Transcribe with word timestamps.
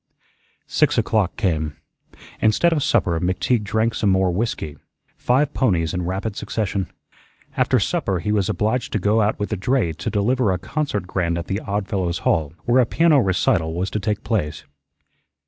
Six 0.65 0.97
o'clock 0.97 1.37
came. 1.37 1.77
Instead 2.41 2.73
of 2.73 2.81
supper, 2.81 3.19
McTeague 3.19 3.61
drank 3.63 3.93
some 3.93 4.09
more 4.09 4.31
whiskey, 4.31 4.77
five 5.15 5.53
ponies 5.53 5.93
in 5.93 6.05
rapid 6.07 6.35
succession. 6.35 6.89
After 7.55 7.77
supper 7.79 8.17
he 8.17 8.31
was 8.31 8.49
obliged 8.49 8.93
to 8.93 8.97
go 8.99 9.21
out 9.21 9.37
with 9.37 9.49
the 9.49 9.57
dray 9.57 9.93
to 9.93 10.09
deliver 10.09 10.51
a 10.51 10.57
concert 10.57 11.05
grand 11.05 11.37
at 11.37 11.45
the 11.45 11.59
Odd 11.59 11.87
Fellows' 11.87 12.17
Hall, 12.25 12.51
where 12.65 12.81
a 12.81 12.85
piano 12.87 13.19
"recital" 13.19 13.75
was 13.75 13.91
to 13.91 13.99
take 13.99 14.23
place. 14.23 14.63